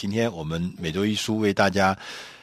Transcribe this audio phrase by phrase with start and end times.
[0.00, 1.94] 今天我们每周一书为大家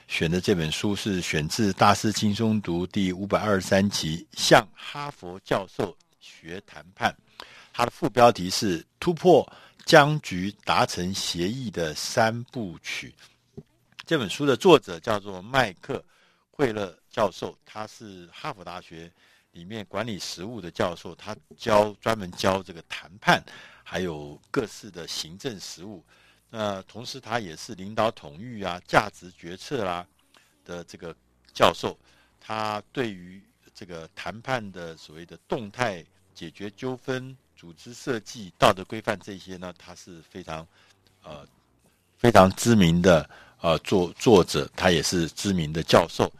[0.07, 7.11] 选的这本书是选自《大师轻松读》第五百二十三集，向哈佛教授学谈判。
[7.73, 9.51] 它的副标题是“突破
[9.87, 13.11] 僵局，达成协议的三部曲”。
[14.05, 16.05] 这本书的作者叫做麦克
[16.51, 19.11] 惠勒教授，他是哈佛大学
[19.51, 23.43] 里面管理实务的教授，他教专门教这个谈判，
[23.83, 26.05] 还有各式的行政实务。
[26.49, 30.07] 那同时，他也是领导统御啊、价值决策啦、啊、
[30.63, 31.15] 的这个
[31.53, 31.97] 教授。
[32.39, 33.41] 他对于
[33.73, 40.65] 这个谈判的所谓的动态解决纠纷、组织设计、道德规范这些呢，他是非常
[41.23, 41.45] 呃
[42.17, 43.29] 非常知名的
[43.61, 46.31] 呃作作者，他也是知名的教授。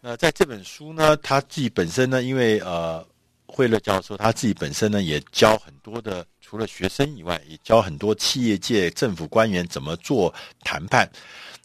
[0.00, 3.06] 那在这本书呢，他自己本身呢，因为呃。
[3.50, 10.34] 惠勒教授他自己本身呢，也教很多的，除了学生以外，也教很多企业界、政府官员怎么做
[10.64, 11.06] 谈判。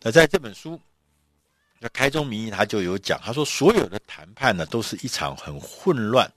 [0.02, 0.78] 那在这本书，
[1.80, 6.30] 那开宗明义他就有讲，他说所有的谈判呢，都是一场很混乱，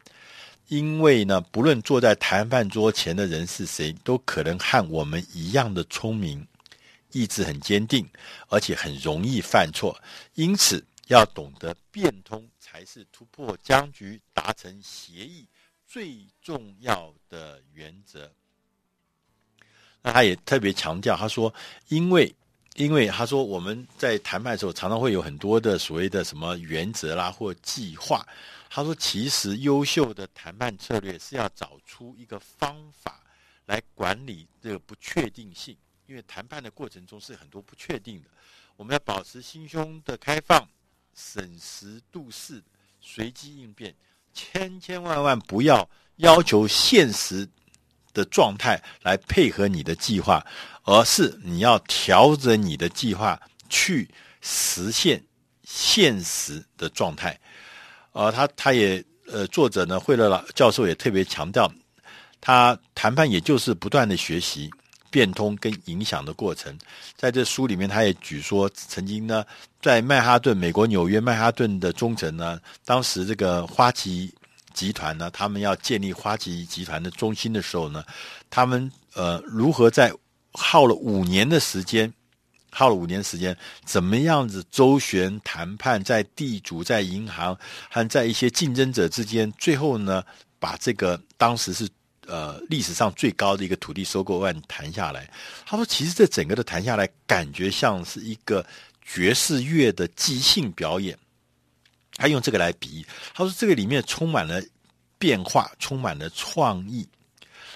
[0.69, 6.47] 因为呢，不论坐在谈判桌前的人是谁，都可能和我们一样的聪明，
[7.11, 8.09] 意志很坚定，
[8.49, 10.01] 而且很容易犯错，
[10.35, 12.49] 因此要懂得变通。
[12.61, 15.49] 才是突破僵局、达成协议
[15.87, 18.33] 最重要的原则。
[20.03, 21.53] 那他也特别强调，他说
[21.89, 22.35] ：“因为，
[22.75, 28.27] 因为他说我们在谈判的时候，常常会有很多的所谓的什么原则啦，或计划。
[28.69, 33.25] 他说，其实优秀的谈判策略是要找出一个方法
[33.67, 35.77] 来管理这个不确定性，
[36.07, 38.29] 因为谈判的过程中是很多不确定的。
[38.77, 40.69] 我们要保持心胸的开放。”
[41.19, 42.63] 审时度势，
[43.01, 43.97] 随机应变，
[44.37, 47.49] 千千万万不要要求现实
[48.13, 50.45] 的状态来配合你的计划，
[50.85, 54.07] 而是你要调整你的计划去
[54.43, 55.25] 实现
[55.65, 57.41] 现实的状态。
[58.13, 61.73] 呃，他他也呃，作者呢，惠勒老教授也特别强调，
[62.41, 64.71] 他谈判也就是不断的学习。
[65.11, 66.77] 变通跟影响的过程，
[67.17, 69.45] 在这书里面，他也举说，曾经呢，
[69.81, 74.33] 在曼哈顿，美国纽约曼哈顿的中城呢，当时这个花旗
[74.75, 78.05] 集团呢，他们要建立花旗集团的中心的时候呢，
[78.51, 80.13] 他们呃，如何在
[80.53, 82.13] 耗了五年的时间，
[82.71, 87.59] 耗了五年时间，怎么样子周旋谈判，在地主、在银行
[87.91, 90.23] 和在一些竞争者之间，最后呢，
[90.59, 91.89] 把这个当时是。
[92.27, 95.31] 呃，历史上最高的一个土地收购案谈下来，
[95.65, 98.67] 他说，其实这整个的谈下来，感觉像是一个
[99.05, 101.17] 爵士乐的即兴表演。
[102.17, 104.61] 他用这个来比喻，他说这个里面充满了
[105.19, 107.07] 变化，充满了创意。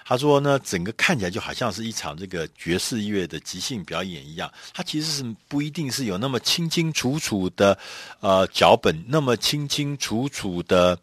[0.05, 4.53] 他说呢，整个看起来就好像是一场这个爵士乐的即兴表演一样。
[4.75, 7.79] 他其实是不一定是有那么清清楚楚的
[8.21, 10.99] 呃脚本，那么清清楚楚的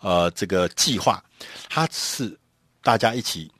[0.00, 1.20] 呃这个计划，
[1.68, 2.38] 他是。
[2.82, 3.50] 大家一起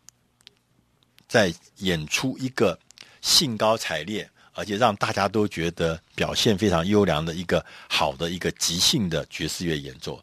[1.29, 2.79] 在演出一个
[3.21, 10.23] 兴高采烈，而且让大家都觉得表现非常优良的一个好的一个即兴的爵士乐演奏。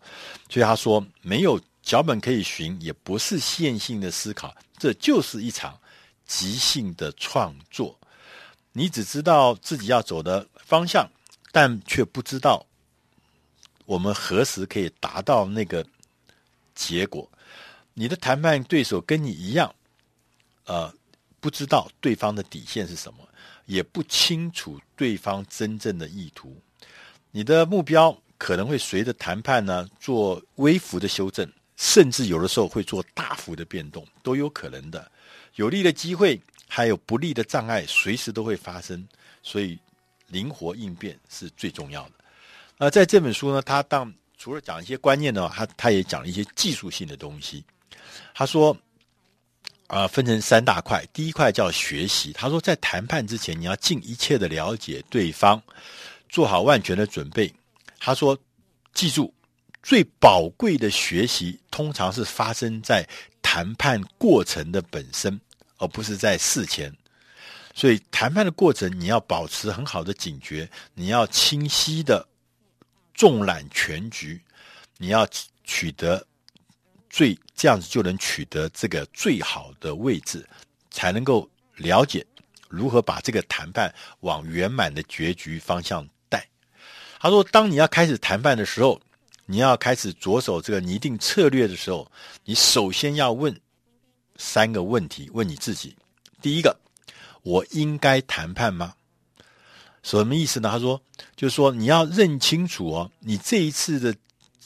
[0.50, 5.80] 所以他说，没有脚本可以循，也不是线性的思考，这就是一场
[6.26, 7.98] 即兴的创作。
[8.74, 11.10] 你只知道自己要走的方向，
[11.52, 12.64] 但却不知道
[13.86, 15.84] 我们何时可以达到那个
[16.76, 17.28] 结果。
[18.00, 19.76] 你的谈判对手跟你一样，
[20.64, 20.90] 呃，
[21.42, 23.28] 不知道对方的底线是什么，
[23.66, 26.58] 也不清楚对方真正的意图。
[27.30, 31.46] 你的目标可能会随着谈判呢做微幅的修正，
[31.76, 35.12] 甚至有的时候会做大幅的变动，都有可能的。
[35.56, 39.06] 有利的机会还有不利的障碍，随时都会发生，
[39.44, 39.78] 所以
[40.28, 42.12] 灵活应变是最重要的。
[42.78, 47.62] 呃，在这本书呢，他当除了讲一些观念呢，他他也讲了一些技术性的东西。
[48.34, 48.76] 他说
[49.88, 51.06] ：“啊、分成三大块。
[51.12, 52.32] 第一块叫学习。
[52.32, 55.62] 他说，在谈判之前，你要尽一切的了解对方，
[56.30, 57.54] 做好万全的准备。
[58.00, 58.38] 他说，
[58.94, 59.34] 记住，
[59.82, 63.08] 最宝贵的学习通常是发生在
[63.42, 65.40] 谈判过程的本身，
[65.78, 66.96] 而不是在事前。
[67.74, 72.28] 所以，谈判的过程你要保持很好的警觉，你要清晰的
[73.14, 74.40] 纵览全局，
[74.98, 75.28] 你要
[75.64, 76.26] 取得。”
[77.10, 80.48] 最这样子就能取得这个最好的位置，
[80.92, 82.26] 才能够了解
[82.68, 86.48] 如何把这个谈判往圆满的结局方向带。
[87.20, 89.02] 他说，当你要开始谈判的时候，
[89.46, 92.10] 你要开始着手这个拟定策略的时候，
[92.46, 93.60] 你首先要问
[94.38, 95.96] 三个问题，问你自己：
[96.42, 96.80] 第一个，
[97.42, 98.94] 我应该谈判吗？
[100.02, 100.70] 什么意思呢？
[100.72, 101.02] 他说，
[101.36, 104.16] 就是说你要认清楚哦，你这一次的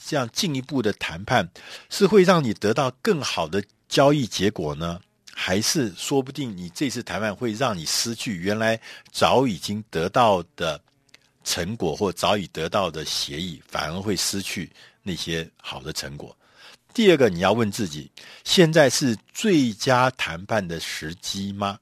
[0.04, 1.48] 这样进一步的谈判，
[1.88, 5.00] 是会让你得到更好的交易结果呢，
[5.32, 8.78] 还是说不定你这次谈判会让你失去原来
[9.10, 10.80] 早已经得到的
[11.42, 14.70] 成果，或早已得到的协议，反而会失去
[15.02, 16.36] 那些好的成果。
[16.92, 18.10] 第二个，你要问自己：
[18.44, 21.78] 现在是最佳谈判的时机吗？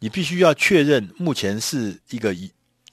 [0.00, 2.34] 你必须要确认目前是一个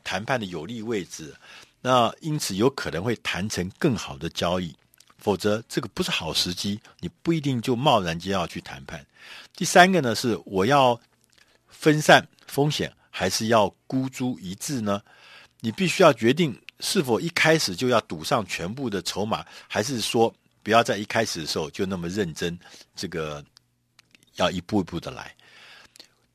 [0.03, 1.33] 谈判的有利位置，
[1.81, 4.75] 那因此有可能会谈成更好的交易。
[5.17, 9.05] 否则，这个不是好时机，你不一定就贸然间要去谈判。
[9.55, 10.99] 第三个呢，是我要
[11.67, 14.99] 分散风险，还是要孤注一掷呢？
[15.59, 20.33] 你必须要决定是否一开始就要赌上全部的筹码，还是说，
[20.63, 22.57] 不要在一开始的时候就那么认真，
[22.95, 23.45] 这个
[24.37, 25.35] 要一步一步的来。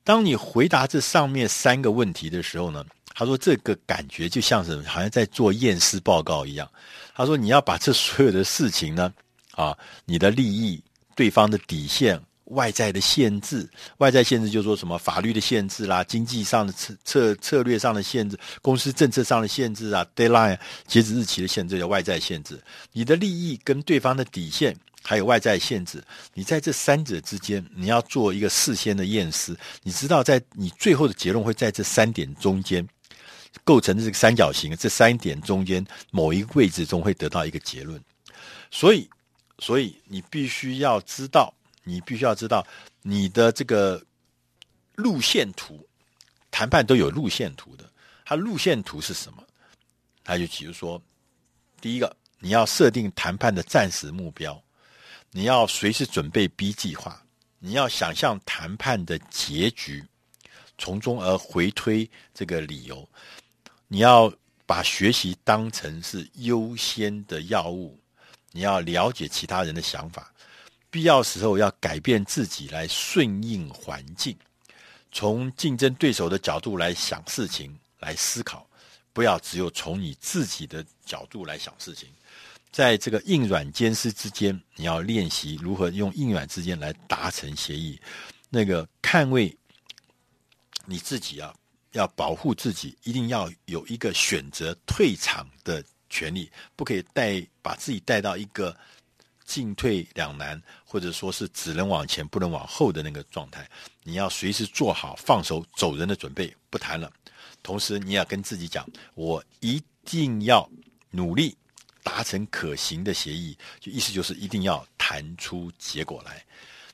[0.05, 2.85] 当你回答这上面三个问题的时候呢，
[3.17, 6.69] 他说这个感觉就像是好像在做验尸报告一样。
[7.15, 9.11] 他说你要把这所有的事情呢，
[9.53, 9.75] 啊，
[10.05, 10.79] 你的利益、
[11.15, 12.21] 对方的底线。
[12.51, 22.57] 外在的限制，外在限制就是说什么法律的限制啦，经济上的策策策略上的限制，公司政策上的限制啊，deadline 截止日期的限制叫外在限制。
[22.93, 24.73] 你的利益跟对方的底线，
[25.03, 26.01] 还有外在限制，
[26.33, 29.53] 你在这三者之间，你要做一个事先的验尸。
[29.83, 32.87] 你知道，在你最后的结论会在这三点中间
[33.63, 38.01] 构成这个三角形，这三点中间某一个位置中会得到一个结论。
[38.71, 39.09] 所以，
[39.59, 41.53] 所以你必须要知道。
[41.89, 42.67] 你必须要知道
[43.01, 44.03] 你的这个
[44.95, 45.87] 路线图，
[46.51, 47.89] 谈判都有路线图的。
[48.25, 49.41] 它路线图是什么？
[50.21, 51.01] 它就比如说，
[51.79, 54.61] 第一个，你要设定谈判的暂时目标，
[55.31, 57.23] 你要随时准备 B 计划，
[57.59, 60.03] 你要想象谈判的结局，
[60.77, 63.07] 从中而回推这个理由。
[63.87, 64.31] 你要
[64.65, 67.97] 把学习当成是优先的药物，
[68.51, 70.31] 你要了解其他人的想法。
[70.89, 74.35] 必要时候要改变自己来顺应环境，
[75.11, 78.65] 从竞争对手的角度来想事情，来思考，
[79.13, 82.09] 不要只有从你自己的角度来想事情。
[82.71, 87.99] 在这个硬软兼施之间，你要练习如何用硬软之间来达成协议。
[88.49, 89.55] 那个捍卫
[90.85, 91.53] 你自己啊，
[91.97, 98.75] 要保护自己，一定要有一个选择退场的权利，不可以带把自己带到一个。
[99.47, 103.65] 进退两难，或者说是只能往前不能往后的那个状态，
[104.03, 107.09] 你要随时做好放手走人的准备，不谈了。
[107.63, 108.85] 同时，你要跟自己讲，
[109.15, 110.69] 我一定要
[111.11, 111.55] 努力
[112.03, 116.43] 达成可行的协议，就意思就是一定要谈出结果来。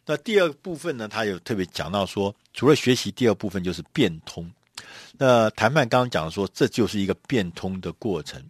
[0.06, 4.48] 那第二部分呢，他有特别讲到说，除了学习，第二部分就是变通。
[5.18, 8.44] 那谈判刚刚讲说，这就是一个变通的过程。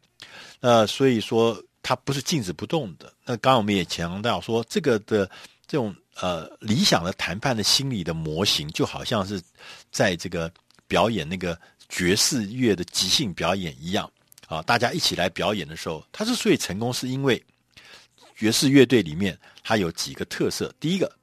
[0.59, 1.61] 那所以说。
[1.85, 3.11] 它不是静止不动的。
[3.25, 5.29] 那刚刚我们也强调说，这个的
[5.67, 9.41] 这种呃理想的谈判的心理的模型，就好像是
[9.91, 10.49] 在这个
[10.87, 11.59] 表演那个
[11.89, 14.09] 爵士乐的即兴表演一样
[14.47, 14.61] 啊。
[14.61, 17.43] 大家一起来表演的时候，它之所以成功，是因为
[18.33, 20.73] 爵士乐队里面它有几个特色。
[20.79, 21.13] 第一个，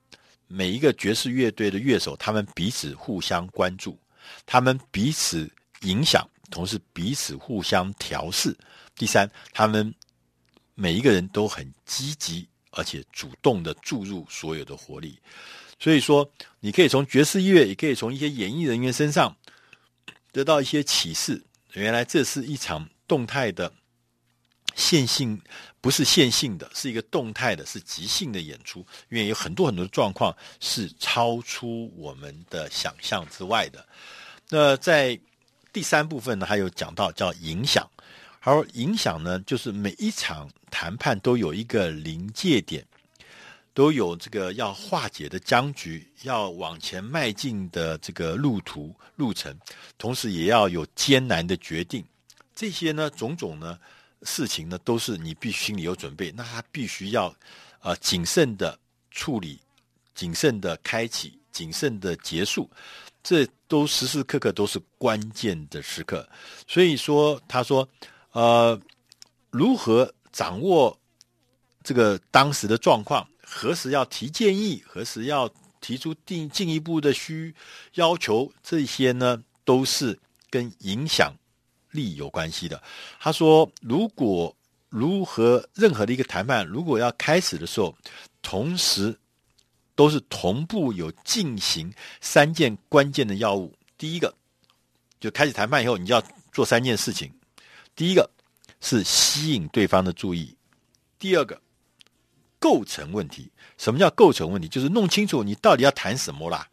[0.47, 3.99] 每一个爵士乐队的乐手，他们彼此互相关注，
[4.47, 5.51] 他们彼此
[5.83, 8.57] 影响，同时彼此互相调试。
[8.95, 9.95] 第三，他们。
[10.77, 15.19] 每一个人都很积极，而且主动的注入所有的活力。
[15.79, 16.27] 所以说，
[16.59, 19.37] 你可以从爵士乐，也可以从一些演艺人员身上
[20.33, 21.45] 得到一些启示。
[21.75, 23.71] 原来这是一场动态的
[24.75, 25.39] 线性，
[25.83, 28.81] 不是线性的，是一个动态的，是即兴的演出。
[29.11, 33.87] 因为有很多很多状况是超出我们的想象之外的。
[34.51, 35.19] 那在
[35.73, 37.89] 第三部分呢，还有讲到叫影响。
[38.43, 42.83] 而影响呢，就是每一场谈判都有一个临界点，
[43.75, 49.55] 都有这个要化解的僵局，要往前迈进的这个路途路程，
[49.99, 52.03] 同时也要有艰难的决定。
[52.55, 53.79] 这些呢，种种呢
[54.23, 56.33] 事情呢，都是你必须心里有准备。
[56.33, 57.35] 那他必须要
[57.83, 58.79] 呃谨慎的
[59.11, 59.61] 处理，
[60.15, 62.71] 谨慎的开启，谨慎的结束。
[63.23, 66.29] 这都时时刻刻都是关键的时刻。
[66.67, 67.89] 所以说，他说。
[68.33, 68.81] 呃，
[69.51, 70.97] 如何掌握
[71.83, 73.29] 这个当时的状况？
[73.43, 74.81] 何时要提建议？
[74.87, 77.53] 何时要提出进进一步的需
[77.95, 78.49] 要求？
[78.63, 80.17] 这些呢，都是
[80.49, 81.35] 跟影响
[81.91, 82.81] 力有关系的。
[83.19, 84.57] 他说，如果
[84.89, 87.93] 如何任何的一个谈判，如果要开始的时候，
[88.43, 89.19] 同时
[90.01, 91.93] 都是同步有进行
[92.23, 93.71] 三件关键的要务。
[93.99, 94.35] 第一个，
[95.21, 97.31] 就开始谈判以后，你就要做三件事情。
[97.95, 98.31] 第一个
[98.81, 100.57] 是吸引对方的注意，
[101.19, 101.61] 第二个
[102.59, 103.53] 构成问题。
[103.77, 104.67] 什么叫构成问题？
[104.67, 106.67] 就是弄清楚你到底要谈什么啦，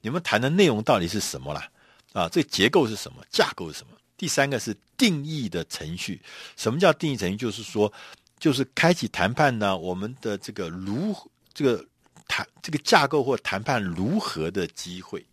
[0.00, 1.68] 你们谈的内容到底是什么啦？
[2.12, 3.24] 啊，这结构是什么？
[3.28, 3.96] 架构是什么？
[4.16, 6.22] 第三个是定义的程序。
[6.54, 7.36] 什么叫定义程序？
[7.36, 7.92] 就是说，
[8.38, 11.12] 就是开启谈判呢，我们的这个如
[11.52, 11.84] 这个
[12.28, 15.24] 谈这个架构或谈判如何的机会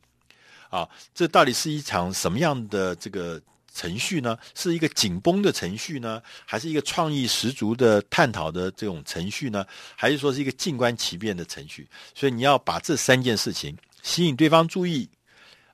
[0.69, 0.89] 啊？
[1.13, 3.39] 这到底是一场什么样的这个
[3.73, 4.37] 程序呢？
[4.55, 9.65] 是一个紧绷的程序呢，还是一个创意十足的探讨的这种程序呢？
[9.95, 11.87] 还是说是一个静观其变的程序？
[12.15, 15.09] 所以你要把这三件事情吸引对方注意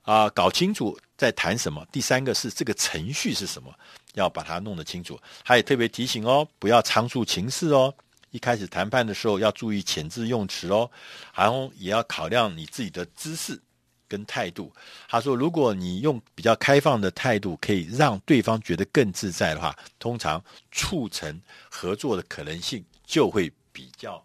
[0.01, 1.85] 啊，搞清楚在谈什么。
[1.91, 3.71] 第三个是这个程序是什么，
[4.15, 5.19] 要把它弄得清楚。
[5.43, 7.93] 还也特别提醒哦，不要仓促情势哦。
[8.31, 10.89] 一开始谈判的时候要注意遣字用词哦，
[11.35, 13.61] 然后也要考量你自己的姿势。
[14.07, 14.69] 跟态度，
[15.07, 24.21] 他说，如果你用比较开放的态度，可以让对方觉得更自在的话，通常促成合作的可能性就会比较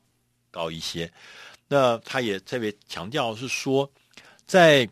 [0.51, 1.09] 高一些。
[1.69, 3.89] 那他也特别强调是说，
[4.45, 4.89] 在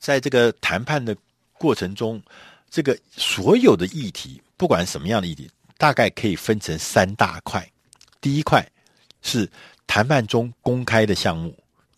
[0.00, 1.16] 在这个谈判的
[1.52, 2.20] 过程中，
[2.68, 5.48] 这个所有的议题，不管什么样的议题，
[5.82, 7.68] 大概可以分成三大块。
[8.20, 8.64] 第一块
[9.20, 9.50] 是
[9.84, 11.52] 谈判中公开的项目。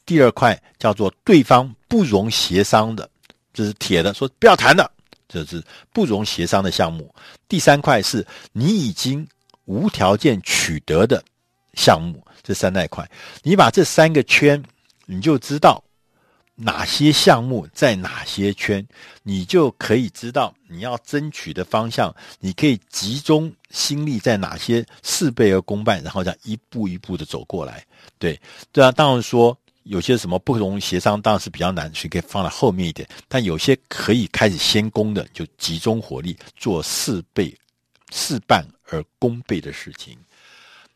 [0.06, 3.06] 第二块叫做对方不容协商的，
[3.52, 4.90] 这是铁的，说不要谈的，
[5.28, 5.62] 这是
[5.92, 7.14] 不容协商的项目。
[7.46, 9.28] 第三块是你已经
[9.66, 11.22] 无条件取得的
[11.74, 13.06] 项目，这三大块，
[13.42, 14.64] 你把这三个圈，
[15.04, 15.83] 你就知道
[16.54, 18.87] 哪些项目在哪些圈，
[19.23, 27.84] 你就可以知道你要争取的方向，你可以集中心力在哪些事倍而功半，然后这样一步一步的走过来。
[28.18, 28.40] 对，
[28.73, 29.56] 对啊，当然说。
[29.84, 33.06] 有些什么不容协商，当然是比较难，所以可以放在后面一点。
[33.28, 37.54] 但有些可以开始先攻的，就集中火力做事倍、
[38.11, 40.16] 事半而功倍的事情。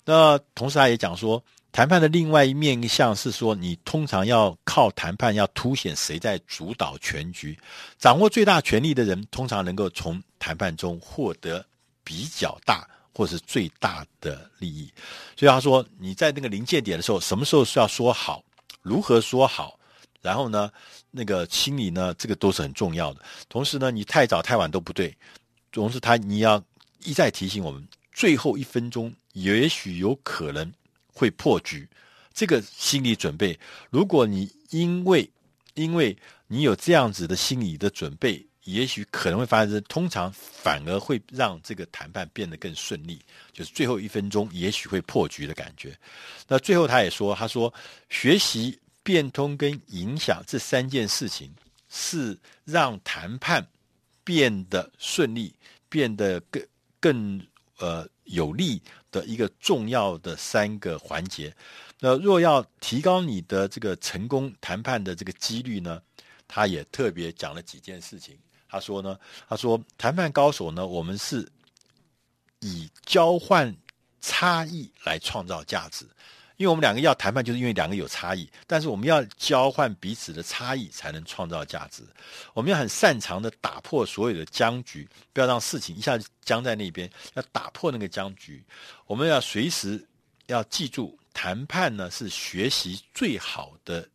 [0.06, 7.56] 那同时他也讲说，谈判的另外一面一项是说，你通常要靠谈判，要凸显谁在主导全局，
[7.98, 11.64] 掌握最大权力的人，通常能够从谈判中获得
[12.02, 14.92] 比较大或是最大的利益。
[15.36, 18.42] 所以他说，你在那个临界点的时候，什么时候是要说好？
[18.82, 19.78] 如何说好？
[20.20, 20.68] 然后呢，
[21.10, 23.20] 那个心理呢，这个都是很重要的。
[23.48, 25.16] 同时呢，你太早太晚都不对。
[25.70, 26.60] 同时，他你要
[27.04, 30.72] 一再提醒我们，最后一分钟也许有可能
[31.18, 31.88] 会破局。
[32.32, 33.58] 这个心理准备，
[33.90, 35.28] 如果你因为
[35.74, 43.20] 因为你有这样子的心理的准备，也许可能会发生，通常反而会让这个谈判变得更顺利。
[43.52, 45.98] 就是最后一分钟，也许会破局的感觉。
[46.46, 47.72] 那最后他也说，他说
[48.08, 51.50] 学习变通跟影响这三件事情，
[51.88, 53.66] 是让谈判
[54.22, 55.52] 变得顺利、
[55.88, 56.62] 变得更
[57.00, 57.46] 更
[57.78, 58.80] 呃有利
[59.10, 61.54] 的一个重要的三个环节。
[62.00, 66.00] 那若要提高你的这个成功谈判的这个几率呢，
[66.46, 68.38] 他也特别讲了几件事情。
[68.68, 69.18] 他说呢，
[69.48, 71.50] 他说谈判高手呢，我们是
[72.60, 73.74] 以交换
[74.20, 76.06] 差异来创造价值，
[76.58, 82.02] 因为我们两个要谈判，就是因为两个有差异，但是我们要交换彼此的差异，才能创造价值。
[82.52, 88.62] 我们要很擅长的打破所有的僵局，不要让事情一下子僵在那边，要打破那个僵局。
[89.06, 90.06] 我们要随时
[90.46, 94.06] 要记住，谈判呢是学习最好的。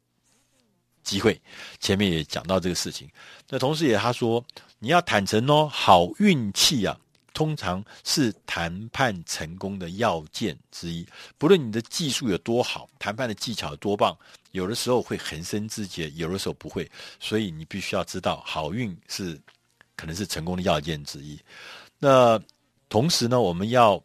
[1.03, 1.37] 机会，
[1.81, 3.09] 前面也讲到这个事情。
[3.49, 4.41] 那同时也他说，
[4.79, 6.97] 你要坦诚哦，好运气啊，
[7.33, 11.05] 通常是谈判成功的要件之一。
[11.37, 14.15] 不论你的技术有多好，谈判的技巧有多棒，
[14.51, 16.89] 有的时候会横生枝节，有的时候不会。
[17.19, 19.39] 所以你必须要知道，好运是
[19.95, 21.39] 可能是成功的要件之一。
[21.99, 22.41] 那
[22.87, 24.01] 同时呢，我们要。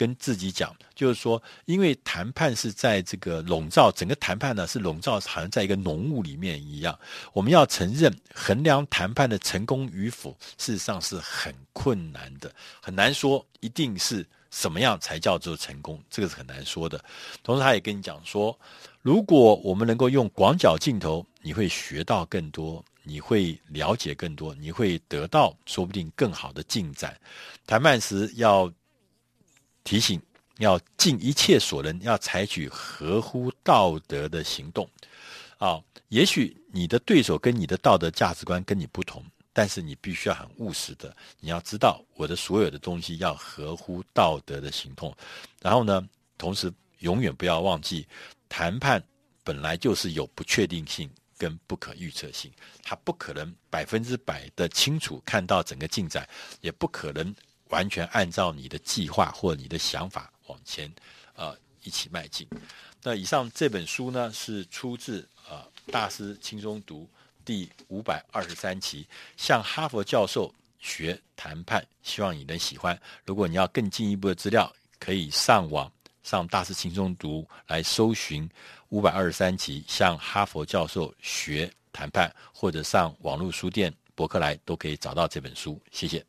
[0.00, 6.98] 跟自己讲，就是说，因为谈判是在这个笼罩，整个谈判呢是笼罩，好像在一个浓雾里面一样。
[7.34, 16.98] 我们要承认，衡量谈判的成功与否，事实上是很困难的，很难说一定是什么样才叫做成功，这个是很难说的。
[17.42, 18.58] 同时，他也跟你讲说，
[19.02, 27.14] 如果我们能够用广角镜头，你会学到更多，你会了解更多，你会得到说不定更好的进展。
[27.66, 28.72] 谈判时要。
[29.84, 30.20] 提醒
[30.58, 34.88] 要尽一切所能，要采取合乎道德的行动。
[35.58, 45.14] 啊，也许你的对手跟你的道德价值观跟你不同，但是你必须要很务实的，你要知道我的所有的东西要合乎道德的行动。
[45.60, 46.08] 然后呢，
[46.38, 48.06] 同时永远不要忘记，
[48.48, 49.02] 谈判
[49.44, 52.50] 本来就是有不确定性，跟不可预测性。
[52.82, 56.26] 他不可能百分之百的清楚看到整个进展，
[56.62, 57.34] 也不可能
[57.70, 60.92] 完全按照你的计划或你的想法往前，
[61.34, 62.46] 呃，一起迈进。
[63.02, 67.08] 那以上这本书呢，是出自呃大师轻松读
[67.44, 73.00] 第五百二十三期，向哈佛教授学谈判，希望你能喜欢。
[73.24, 75.90] 如果你要更进一步的资料，可以上网
[76.22, 78.48] 上大师轻松读来搜寻
[78.90, 85.80] 五百二十三期，向哈佛教授学谈判，或者上网络书店博客来都可以找到这本书。
[85.90, 86.24] 谢谢。